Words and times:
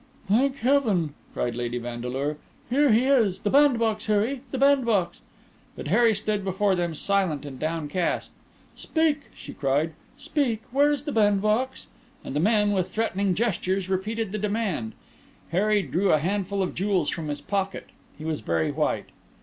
"Thank 0.25 0.57
Heaven!" 0.57 1.13
cried 1.35 1.53
Lady 1.53 1.77
Vandeleur, 1.77 2.37
"here 2.71 2.91
he 2.91 3.05
is! 3.05 3.41
The 3.41 3.51
bandbox, 3.51 4.07
Harry—the 4.07 4.57
bandbox!" 4.57 5.21
But 5.75 5.89
Harry 5.89 6.15
stood 6.15 6.43
before 6.43 6.73
them 6.73 6.95
silent 6.95 7.45
and 7.45 7.59
downcast. 7.59 8.31
"Speak!" 8.75 9.29
she 9.35 9.53
cried. 9.53 9.93
"Speak! 10.17 10.63
Where 10.71 10.91
is 10.91 11.03
the 11.03 11.11
bandbox?" 11.11 11.85
And 12.25 12.35
the 12.35 12.39
men, 12.39 12.71
with 12.71 12.89
threatening 12.89 13.35
gestures, 13.35 13.89
repeated 13.89 14.31
the 14.31 14.39
demand. 14.39 14.93
Harry 15.51 15.83
drew 15.83 16.11
a 16.11 16.17
handful 16.17 16.63
of 16.63 16.73
jewels 16.73 17.11
from 17.11 17.27
his 17.27 17.39
pocket. 17.41 17.89
He 18.17 18.25
was 18.25 18.41
very 18.41 18.71
white. 18.71 19.09